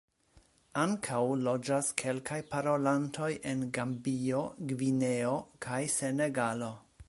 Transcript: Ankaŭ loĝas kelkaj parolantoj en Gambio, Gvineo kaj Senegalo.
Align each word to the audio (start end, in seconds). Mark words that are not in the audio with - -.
Ankaŭ 0.83 1.19
loĝas 1.47 1.89
kelkaj 2.03 2.39
parolantoj 2.53 3.29
en 3.53 3.61
Gambio, 3.77 4.41
Gvineo 4.73 5.37
kaj 5.67 5.83
Senegalo. 6.01 6.77